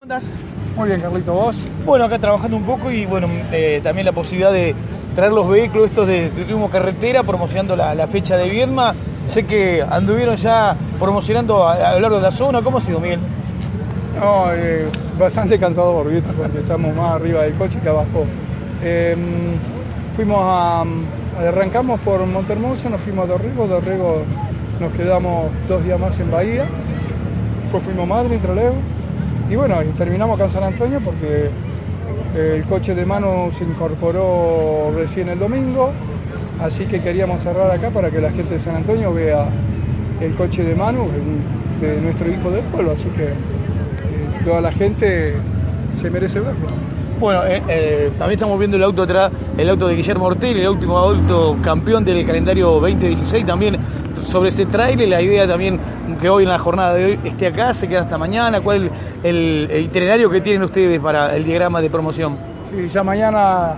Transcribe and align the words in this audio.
¿Cómo 0.00 0.14
andás? 0.14 0.32
Muy 0.76 0.90
bien, 0.90 1.00
Carlito, 1.00 1.32
¿vos? 1.32 1.64
Bueno, 1.84 2.04
acá 2.04 2.20
trabajando 2.20 2.56
un 2.56 2.62
poco 2.62 2.88
y 2.88 3.04
bueno, 3.04 3.26
eh, 3.50 3.80
también 3.82 4.04
la 4.06 4.12
posibilidad 4.12 4.52
de 4.52 4.72
traer 5.16 5.32
los 5.32 5.48
vehículos 5.48 5.90
estos 5.90 6.06
de, 6.06 6.30
de 6.30 6.44
turismo 6.44 6.70
carretera 6.70 7.24
promocionando 7.24 7.74
la, 7.74 7.96
la 7.96 8.06
fecha 8.06 8.36
de 8.36 8.48
Viedma. 8.48 8.94
Sé 9.28 9.44
que 9.44 9.82
anduvieron 9.82 10.36
ya 10.36 10.76
promocionando 11.00 11.66
a, 11.66 11.72
a 11.72 11.94
lo 11.94 12.00
largo 12.00 12.16
de 12.18 12.22
la 12.22 12.30
zona. 12.30 12.62
¿Cómo 12.62 12.78
ha 12.78 12.80
sido, 12.80 13.00
Miguel? 13.00 13.18
No, 14.20 14.52
eh, 14.52 14.86
bastante 15.18 15.58
cansador, 15.58 16.08
¿viste? 16.08 16.32
Porque 16.32 16.58
estamos 16.58 16.94
más 16.94 17.14
arriba 17.16 17.42
del 17.42 17.54
coche 17.54 17.80
que 17.80 17.88
abajo. 17.88 18.24
Eh, 18.84 19.16
fuimos 20.14 20.38
a, 20.40 20.84
arrancamos 21.44 21.98
por 22.02 22.24
Montermosa, 22.24 22.88
nos 22.88 23.00
fuimos 23.00 23.24
a 23.24 23.32
Dorrego, 23.32 23.66
Dorrego 23.66 24.22
nos 24.78 24.92
quedamos 24.92 25.50
dos 25.68 25.84
días 25.84 25.98
más 25.98 26.16
en 26.20 26.30
Bahía, 26.30 26.66
después 27.62 27.82
fuimos 27.82 28.04
a 28.04 28.14
Madrid, 28.14 28.38
Troleo, 28.40 28.74
y 29.50 29.56
bueno, 29.56 29.76
terminamos 29.96 30.36
acá 30.36 30.44
en 30.44 30.50
San 30.50 30.64
Antonio 30.64 31.00
porque 31.02 31.50
eh, 32.36 32.54
el 32.56 32.64
coche 32.64 32.94
de 32.94 33.06
mano 33.06 33.48
se 33.50 33.64
incorporó 33.64 34.92
recién 34.94 35.28
el 35.28 35.38
domingo, 35.38 35.90
así 36.60 36.84
que 36.84 37.00
queríamos 37.00 37.42
cerrar 37.42 37.70
acá 37.70 37.90
para 37.90 38.10
que 38.10 38.20
la 38.20 38.30
gente 38.30 38.54
de 38.54 38.60
San 38.60 38.76
Antonio 38.76 39.12
vea 39.12 39.46
el 40.20 40.34
coche 40.34 40.64
de 40.64 40.74
Manu, 40.74 41.08
de 41.80 42.00
nuestro 42.00 42.30
hijo 42.30 42.50
del 42.50 42.64
pueblo, 42.64 42.92
así 42.92 43.08
que 43.08 43.24
eh, 43.24 43.34
toda 44.44 44.60
la 44.60 44.72
gente 44.72 45.34
se 45.98 46.10
merece 46.10 46.40
verlo. 46.40 46.66
Bueno, 47.18 47.40
eh, 47.46 48.12
también 48.18 48.38
estamos 48.38 48.58
viendo 48.58 48.76
el 48.76 48.82
auto 48.84 49.02
atrás, 49.02 49.32
el 49.56 49.68
auto 49.70 49.88
de 49.88 49.96
Guillermo 49.96 50.26
Ortel, 50.26 50.56
el 50.56 50.68
último 50.68 50.98
auto 50.98 51.56
campeón 51.62 52.04
del 52.04 52.24
calendario 52.24 52.68
2016, 52.80 53.44
también 53.46 53.76
sobre 54.24 54.50
ese 54.50 54.66
trailer, 54.66 55.08
la 55.08 55.20
idea 55.20 55.46
también 55.46 55.78
que 56.20 56.28
hoy 56.28 56.44
en 56.44 56.48
la 56.48 56.58
jornada 56.58 56.94
de 56.94 57.04
hoy 57.04 57.20
esté 57.24 57.46
acá, 57.46 57.74
se 57.74 57.88
queda 57.88 58.02
hasta 58.02 58.18
mañana, 58.18 58.60
¿cuál 58.60 58.84
es 58.84 58.90
el, 59.22 59.68
itinerario 59.84 60.30
que 60.30 60.40
tienen 60.40 60.62
ustedes 60.62 61.00
para 61.00 61.36
el 61.36 61.44
diagrama 61.44 61.80
de 61.80 61.90
promoción? 61.90 62.36
Sí, 62.70 62.88
ya 62.88 63.02
mañana 63.02 63.76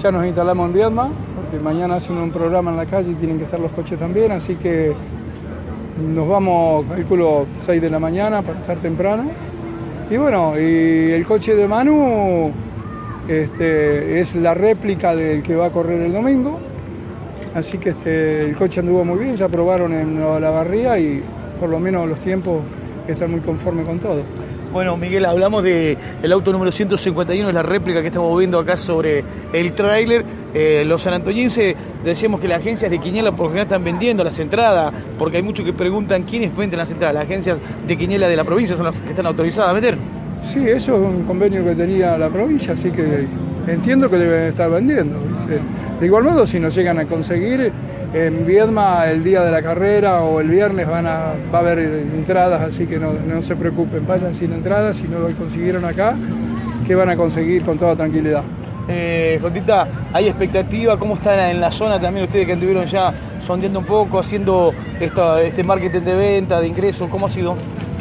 ya 0.00 0.10
nos 0.10 0.26
instalamos 0.26 0.68
en 0.68 0.74
Viedma, 0.74 1.08
porque 1.34 1.58
mañana 1.62 1.96
hacen 1.96 2.16
un 2.16 2.30
programa 2.30 2.70
en 2.70 2.76
la 2.76 2.86
calle 2.86 3.10
y 3.10 3.14
tienen 3.14 3.38
que 3.38 3.44
estar 3.44 3.60
los 3.60 3.72
coches 3.72 3.98
también, 3.98 4.32
así 4.32 4.56
que 4.56 4.94
nos 6.00 6.28
vamos, 6.28 6.86
calculo, 6.86 7.46
6 7.56 7.82
de 7.82 7.90
la 7.90 7.98
mañana 7.98 8.42
para 8.42 8.58
estar 8.58 8.78
temprano. 8.78 9.24
Y 10.10 10.16
bueno, 10.16 10.54
y 10.58 11.12
el 11.12 11.24
coche 11.24 11.54
de 11.54 11.68
Manu 11.68 12.50
este, 13.28 14.20
es 14.20 14.34
la 14.34 14.54
réplica 14.54 15.14
del 15.14 15.42
que 15.42 15.54
va 15.54 15.66
a 15.66 15.70
correr 15.70 16.00
el 16.00 16.12
domingo. 16.12 16.58
Así 17.54 17.78
que 17.78 17.90
este, 17.90 18.46
el 18.46 18.56
coche 18.56 18.80
anduvo 18.80 19.04
muy 19.04 19.18
bien, 19.18 19.36
ya 19.36 19.48
probaron 19.48 19.92
en 19.92 20.20
la 20.20 20.50
barría 20.50 20.98
y 20.98 21.22
por 21.58 21.68
lo 21.68 21.80
menos 21.80 22.08
los 22.08 22.20
tiempos 22.20 22.62
están 23.08 23.30
muy 23.30 23.40
conformes 23.40 23.86
con 23.86 23.98
todo. 23.98 24.22
Bueno, 24.72 24.96
Miguel, 24.96 25.24
hablamos 25.24 25.64
del 25.64 25.98
el 26.22 26.32
auto 26.32 26.52
número 26.52 26.70
151, 26.70 27.48
es 27.48 27.54
la 27.54 27.62
réplica 27.64 28.02
que 28.02 28.06
estamos 28.06 28.38
viendo 28.38 28.56
acá 28.56 28.76
sobre 28.76 29.24
el 29.52 29.72
tráiler. 29.72 30.24
Eh, 30.54 30.84
los 30.86 31.02
sanantoyenses 31.02 31.74
decíamos 32.04 32.40
que 32.40 32.46
las 32.46 32.58
agencias 32.60 32.88
de 32.88 32.98
Quiñela 32.98 33.32
por 33.32 33.46
lo 33.46 33.48
general 33.48 33.66
están 33.66 33.82
vendiendo 33.82 34.22
las 34.22 34.38
entradas, 34.38 34.94
porque 35.18 35.38
hay 35.38 35.42
muchos 35.42 35.66
que 35.66 35.72
preguntan 35.72 36.22
quiénes 36.22 36.56
venden 36.56 36.78
las 36.78 36.90
entradas. 36.92 37.14
Las 37.14 37.24
agencias 37.24 37.60
de 37.84 37.96
Quiñela 37.96 38.28
de 38.28 38.36
la 38.36 38.44
provincia 38.44 38.76
son 38.76 38.84
las 38.86 39.00
que 39.00 39.10
están 39.10 39.26
autorizadas 39.26 39.70
a 39.70 39.74
meter. 39.74 39.98
Sí, 40.44 40.60
eso 40.60 40.94
es 40.94 41.00
un 41.00 41.24
convenio 41.24 41.64
que 41.64 41.74
tenía 41.74 42.16
la 42.16 42.28
provincia, 42.28 42.74
así 42.74 42.92
que 42.92 43.26
entiendo 43.66 44.08
que 44.08 44.18
deben 44.18 44.42
estar 44.44 44.70
vendiendo. 44.70 45.18
¿viste? 45.18 45.60
De 46.00 46.06
igual 46.06 46.24
modo, 46.24 46.46
si 46.46 46.58
nos 46.58 46.74
llegan 46.74 46.98
a 46.98 47.04
conseguir, 47.04 47.70
en 48.14 48.46
Viedma 48.46 49.04
el 49.10 49.22
día 49.22 49.42
de 49.42 49.50
la 49.50 49.60
carrera 49.60 50.22
o 50.22 50.40
el 50.40 50.48
viernes 50.48 50.88
van 50.88 51.06
a, 51.06 51.34
va 51.52 51.58
a 51.58 51.60
haber 51.60 51.78
entradas, 51.78 52.62
así 52.62 52.86
que 52.86 52.98
no, 52.98 53.12
no 53.12 53.42
se 53.42 53.54
preocupen, 53.54 54.06
vayan 54.06 54.34
sin 54.34 54.54
entradas, 54.54 54.96
si 54.96 55.08
no 55.08 55.18
lo 55.18 55.28
consiguieron 55.36 55.84
acá, 55.84 56.16
que 56.86 56.94
van 56.94 57.10
a 57.10 57.16
conseguir 57.16 57.62
con 57.64 57.78
toda 57.78 57.96
tranquilidad. 57.96 58.42
Eh, 58.88 59.38
Jotita, 59.42 59.86
¿hay 60.14 60.26
expectativa? 60.26 60.98
¿Cómo 60.98 61.14
están 61.14 61.38
en 61.38 61.60
la 61.60 61.70
zona 61.70 62.00
también 62.00 62.24
ustedes 62.24 62.46
que 62.46 62.54
anduvieron 62.54 62.86
ya 62.86 63.12
sondeando 63.46 63.80
un 63.80 63.84
poco, 63.84 64.18
haciendo 64.18 64.72
esta, 64.98 65.42
este 65.42 65.62
marketing 65.62 66.00
de 66.00 66.14
venta, 66.14 66.60
de 66.62 66.66
ingresos? 66.66 67.10
¿Cómo 67.10 67.26
ha 67.26 67.30
sido? 67.30 67.56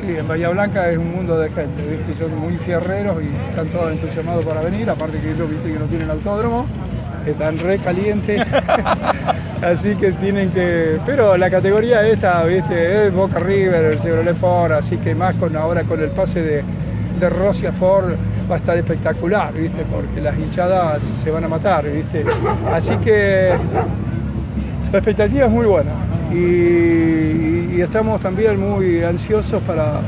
Sí, 0.00 0.16
en 0.16 0.26
Bahía 0.26 0.48
Blanca 0.48 0.90
es 0.90 0.96
un 0.96 1.12
mundo 1.12 1.38
de 1.38 1.50
gente, 1.50 1.82
¿viste? 1.88 2.24
son 2.24 2.36
muy 2.40 2.56
fierreros 2.56 3.22
y 3.22 3.50
están 3.50 3.68
todos 3.68 3.92
entusiasmados 3.92 4.44
para 4.46 4.62
venir, 4.62 4.88
aparte 4.88 5.20
que 5.20 5.32
ellos 5.32 5.48
viste 5.48 5.74
que 5.74 5.78
no 5.78 5.84
tienen 5.84 6.10
autódromo, 6.10 6.66
están 7.26 7.58
re 7.58 7.78
calientes, 7.78 8.40
así 9.62 9.94
que 9.96 10.12
tienen 10.12 10.50
que... 10.50 10.98
Pero 11.06 11.36
la 11.36 11.50
categoría 11.50 12.06
esta, 12.06 12.44
viste, 12.44 13.06
es 13.06 13.14
Boca 13.14 13.38
River, 13.38 13.84
el 13.84 14.00
Chevrolet 14.00 14.36
Ford, 14.36 14.72
así 14.72 14.96
que 14.96 15.14
más 15.14 15.34
con 15.36 15.56
ahora 15.56 15.84
con 15.84 16.00
el 16.00 16.10
pase 16.10 16.42
de, 16.42 16.64
de 17.18 17.30
Rossi 17.30 17.66
a 17.66 17.72
Ford 17.72 18.14
va 18.50 18.56
a 18.56 18.58
estar 18.58 18.76
espectacular, 18.76 19.52
viste, 19.52 19.84
porque 19.90 20.20
las 20.20 20.38
hinchadas 20.38 21.02
se 21.22 21.30
van 21.30 21.44
a 21.44 21.48
matar, 21.48 21.88
viste. 21.88 22.24
Así 22.72 22.96
que 22.98 23.50
la 24.90 24.98
expectativa 24.98 25.46
es 25.46 25.50
muy 25.50 25.66
buena 25.66 25.92
y, 26.30 27.80
estamos 27.80 28.20
también 28.20 28.60
muy 28.60 29.02
ansiosos 29.02 29.60
para, 29.62 30.00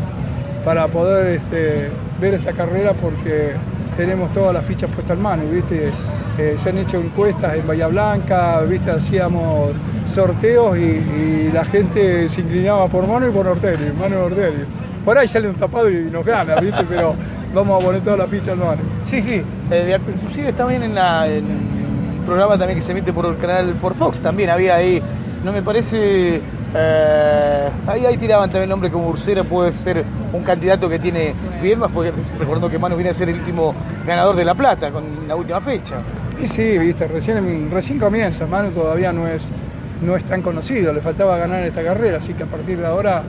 para 0.65 0.87
poder 0.87 1.35
este, 1.35 1.89
ver 2.21 2.35
esta 2.35 2.53
carrera 2.53 2.93
porque 2.93 3.53
tenemos 3.97 4.31
todas 4.33 4.55
las 4.55 4.65
fichas 4.65 4.91
puestas 4.91 5.17
en 5.17 5.23
mano, 5.23 5.45
¿viste? 5.51 5.91
Eh, 6.39 6.57
se 6.59 6.71
han 6.71 6.79
hecho 6.79 6.99
encuestas 6.99 7.55
en 7.55 7.67
Bahía 7.67 7.87
Blanca, 7.87 8.61
¿viste? 8.63 8.91
hacíamos 8.91 9.71
sorteos 10.07 10.77
y, 10.79 11.51
la 11.53 11.65
gente 11.65 12.29
se 12.29 12.41
inclinaba 12.41 12.89
por 12.89 13.07
Mano 13.07 13.29
y 13.29 13.31
por 13.31 13.47
Ortelli, 13.47 13.93
Mano 13.93 14.17
y 14.17 14.23
Ortelli. 14.23 14.65
Por 15.05 15.17
ahí 15.17 15.29
sale 15.29 15.49
un 15.49 15.55
tapado 15.55 15.89
y 15.89 16.11
nos 16.11 16.25
gana, 16.25 16.57
¿viste? 16.57 16.85
pero 16.89 17.15
vamos 17.55 17.81
a 17.81 17.87
poner 17.87 18.01
todas 18.01 18.19
las 18.19 18.29
fichas 18.29 18.49
en 18.49 18.59
mano. 18.59 18.83
Sí, 19.09 19.23
sí, 19.23 19.41
eh, 19.71 19.99
inclusive 20.09 20.53
también 20.53 20.83
en, 20.83 20.97
la, 20.97 21.29
en 21.29 21.45
el 21.45 22.25
programa 22.27 22.59
también 22.59 22.79
que 22.79 22.85
se 22.85 22.91
emite 22.91 23.13
por 23.13 23.27
el 23.27 23.37
canal 23.37 23.75
por 23.75 23.95
Fox, 23.95 24.21
también 24.21 24.51
había 24.51 24.75
ahí, 24.75 25.01
no 25.45 25.53
me 25.53 25.63
parece... 25.63 26.41
Eh, 26.77 27.69
ahí, 27.87 28.05
ahí 28.05 28.17
tiraban 28.17 28.49
también 28.51 28.65
el 28.65 28.71
nombre 28.71 28.91
como 28.91 29.09
Ursera 29.09 29.45
puede 29.45 29.73
ser 29.73 30.05
un 30.33 30.43
candidato 30.43 30.89
que 30.89 30.99
tiene 30.99 31.33
bien 31.63 31.79
más, 31.79 31.91
porque 31.93 32.13
recordando 32.37 32.69
que 32.69 32.79
Manu 32.79 32.97
viene 32.97 33.11
a 33.11 33.15
ser 33.15 33.29
el 33.29 33.37
último 33.37 33.73
ganador 34.05 34.35
de 34.35 34.45
La 34.45 34.55
Plata 34.55 34.91
con 34.91 35.05
la 35.29 35.37
última 35.37 35.61
fecha. 35.61 35.97
Y 36.43 36.49
sí, 36.49 36.77
viste, 36.79 37.07
recién, 37.07 37.71
recién 37.71 38.01
comienza, 38.01 38.47
Manu 38.47 38.71
todavía 38.73 39.13
no 39.13 39.29
es, 39.29 39.51
no 40.03 40.17
es 40.17 40.25
tan 40.25 40.43
conocido, 40.43 40.93
le 40.93 41.01
faltaba 41.01 41.39
ganar 41.39 41.63
esta 41.63 41.85
carrera, 41.85 42.19
así 42.19 42.35
que 42.35 42.43
a 42.43 42.47
partir 42.47 42.79
de 42.79 42.87
ahora 42.87 43.23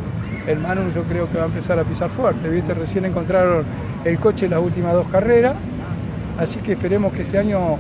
el 0.47 0.57
Manu 0.57 0.89
yo 0.89 1.03
creo 1.03 1.29
que 1.31 1.37
va 1.37 1.43
a 1.43 1.47
empezar 1.47 1.77
a 1.77 1.83
pisar 1.83 2.09
fuerte, 2.09 2.49
viste, 2.49 2.73
recién 2.73 3.05
encontraron 3.05 3.63
el 4.03 4.17
coche 4.17 4.45
en 4.45 4.51
las 4.51 4.59
últimas 4.59 4.93
dos 4.93 5.07
carreras, 5.07 5.53
así 6.39 6.59
que 6.59 6.71
esperemos 6.71 7.13
que 7.13 7.21
este 7.21 7.37
año 7.37 7.77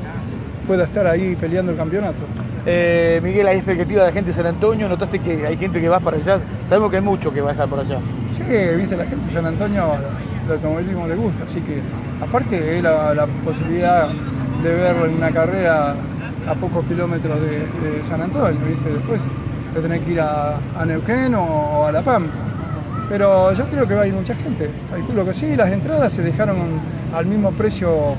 pueda 0.65 0.83
estar 0.83 1.07
ahí 1.07 1.35
peleando 1.35 1.71
el 1.71 1.77
campeonato. 1.77 2.19
Eh, 2.65 3.19
Miguel, 3.23 3.47
¿hay 3.47 3.57
expectativa 3.57 4.01
de 4.01 4.07
la 4.07 4.13
gente 4.13 4.31
de 4.31 4.33
San 4.35 4.47
Antonio? 4.47 4.89
¿Notaste 4.89 5.19
que 5.19 5.45
hay 5.45 5.55
gente 5.55 5.79
que 5.79 5.87
va 5.87 5.99
para 5.99 6.17
allá? 6.17 6.39
Sabemos 6.67 6.89
que 6.89 6.97
hay 6.97 7.03
mucho 7.03 7.31
que 7.31 7.41
va 7.41 7.49
a 7.49 7.51
estar 7.53 7.67
por 7.67 7.79
allá. 7.79 7.99
Sí, 8.31 8.43
viste, 8.75 8.97
la 8.97 9.05
gente 9.05 9.27
de 9.27 9.33
San 9.33 9.45
Antonio, 9.45 9.93
el 10.45 10.51
automovilismo 10.51 11.07
le 11.07 11.15
gusta, 11.15 11.43
así 11.43 11.61
que 11.61 11.79
aparte 12.21 12.77
es 12.77 12.83
la, 12.83 13.13
la 13.13 13.27
posibilidad 13.27 14.09
de 14.63 14.73
verlo 14.73 15.05
en 15.05 15.13
una 15.13 15.31
carrera 15.31 15.93
a 16.47 16.53
pocos 16.55 16.85
kilómetros 16.85 17.39
de, 17.41 17.59
de 17.59 18.03
San 18.07 18.21
Antonio, 18.21 18.59
¿viste? 18.67 18.89
después 18.89 19.21
de 19.73 19.81
tener 19.81 19.99
que 20.01 20.11
ir 20.11 20.21
a, 20.21 20.57
a, 20.77 20.85
Neuquén 20.85 21.35
o 21.35 21.85
a 21.85 21.91
La 21.91 22.01
Pampa. 22.01 22.33
Pero 23.09 23.53
yo 23.53 23.65
creo 23.65 23.87
que 23.87 23.93
va 23.93 24.03
a 24.03 24.07
ir 24.07 24.13
mucha 24.13 24.33
gente, 24.35 24.69
calculo 24.89 25.25
que 25.25 25.33
sí, 25.33 25.55
las 25.55 25.69
entradas 25.69 26.11
se 26.11 26.23
dejaron 26.23 26.57
al 27.15 27.25
mismo 27.25 27.51
precio 27.51 28.15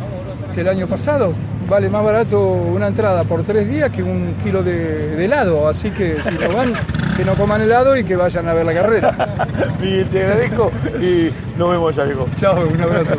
que 0.54 0.60
el 0.60 0.68
año 0.68 0.86
pasado, 0.86 1.32
vale 1.69 1.88
más 1.88 2.04
barato 2.04 2.41
una 2.41 2.87
entrada 2.88 3.25
por 3.25 3.43
tres 3.43 3.69
días 3.69 3.91
que 3.91 4.03
un 4.03 4.34
kilo 4.44 4.62
de, 4.62 5.16
de 5.16 5.25
helado, 5.25 5.69
así 5.69 5.91
que 5.91 6.16
si 6.22 6.34
no 6.38 6.54
van, 6.56 6.72
que 7.16 7.25
no 7.25 7.34
coman 7.34 7.60
helado 7.60 7.97
y 7.97 8.04
que 8.04 8.16
vayan 8.16 8.49
a 8.49 8.54
ver 8.54 8.66
la 8.66 8.75
carrera. 8.75 9.47
Miguel, 9.81 10.06
te 10.09 10.22
agradezco 10.25 10.71
y 11.00 11.31
nos 11.59 11.71
vemos 11.71 11.94
ya, 11.97 12.04
viejo. 12.04 12.27
Chao, 12.38 12.66
un 12.66 12.81
abrazo. 12.81 13.16